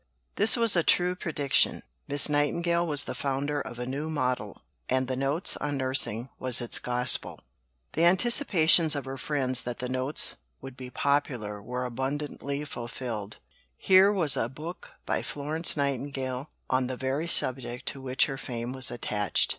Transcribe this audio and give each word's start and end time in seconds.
This 0.35 0.57
was 0.57 0.75
a 0.75 0.81
true 0.81 1.13
prediction. 1.15 1.83
Miss 2.07 2.27
Nightingale 2.27 2.87
was 2.87 3.03
the 3.03 3.13
founder 3.13 3.61
of 3.61 3.77
a 3.77 3.85
New 3.85 4.09
Model, 4.09 4.63
and 4.89 5.07
the 5.07 5.15
Notes 5.15 5.57
on 5.57 5.77
Nursing 5.77 6.29
was 6.39 6.59
its 6.59 6.79
gospel. 6.79 7.39
The 7.93 8.05
anticipations 8.05 8.95
of 8.95 9.05
her 9.05 9.19
friends 9.19 9.61
that 9.61 9.77
the 9.77 9.87
Notes 9.87 10.37
would 10.59 10.75
be 10.75 10.89
popular 10.89 11.61
were 11.61 11.85
abundantly 11.85 12.65
fulfilled. 12.65 13.37
Here 13.77 14.11
was 14.11 14.35
a 14.35 14.49
book 14.49 14.89
by 15.05 15.21
Florence 15.21 15.77
Nightingale 15.77 16.49
on 16.67 16.87
the 16.87 16.97
very 16.97 17.27
subject 17.27 17.85
to 17.89 18.01
which 18.01 18.25
her 18.25 18.39
fame 18.39 18.73
was 18.73 18.89
attached. 18.89 19.49